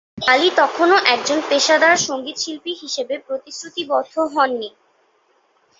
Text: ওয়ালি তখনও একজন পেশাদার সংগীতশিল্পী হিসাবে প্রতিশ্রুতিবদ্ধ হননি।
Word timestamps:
ওয়ালি 0.19 0.49
তখনও 0.59 0.97
একজন 1.13 1.39
পেশাদার 1.49 1.95
সংগীতশিল্পী 2.07 2.71
হিসাবে 2.81 3.15
প্রতিশ্রুতিবদ্ধ 3.27 4.13
হননি। 4.33 4.69